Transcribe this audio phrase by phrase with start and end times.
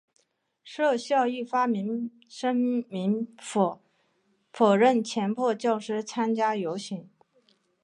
[0.63, 1.83] 设校亦发表
[2.27, 2.55] 声
[2.89, 7.07] 明否认强迫教师参加游行。